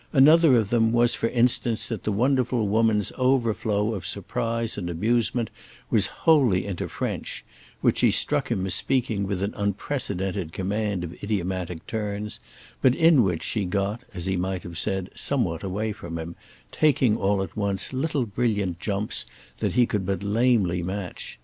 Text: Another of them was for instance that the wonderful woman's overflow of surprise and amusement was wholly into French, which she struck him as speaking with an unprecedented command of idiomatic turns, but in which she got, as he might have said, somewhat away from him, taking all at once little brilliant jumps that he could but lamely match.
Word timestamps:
Another 0.13 0.55
of 0.55 0.69
them 0.71 0.91
was 0.91 1.13
for 1.13 1.27
instance 1.27 1.87
that 1.89 2.05
the 2.05 2.11
wonderful 2.11 2.67
woman's 2.67 3.11
overflow 3.19 3.93
of 3.93 4.03
surprise 4.03 4.75
and 4.75 4.89
amusement 4.89 5.51
was 5.91 6.07
wholly 6.25 6.65
into 6.65 6.89
French, 6.89 7.45
which 7.81 7.99
she 7.99 8.09
struck 8.09 8.49
him 8.49 8.65
as 8.65 8.73
speaking 8.73 9.27
with 9.27 9.43
an 9.43 9.53
unprecedented 9.55 10.53
command 10.53 11.03
of 11.03 11.13
idiomatic 11.23 11.85
turns, 11.85 12.39
but 12.81 12.95
in 12.95 13.21
which 13.21 13.43
she 13.43 13.63
got, 13.63 14.01
as 14.11 14.25
he 14.25 14.35
might 14.35 14.63
have 14.63 14.79
said, 14.79 15.07
somewhat 15.15 15.61
away 15.61 15.91
from 15.91 16.17
him, 16.17 16.35
taking 16.71 17.15
all 17.15 17.43
at 17.43 17.55
once 17.55 17.93
little 17.93 18.25
brilliant 18.25 18.79
jumps 18.79 19.23
that 19.59 19.73
he 19.73 19.85
could 19.85 20.03
but 20.07 20.23
lamely 20.23 20.81
match. 20.81 21.37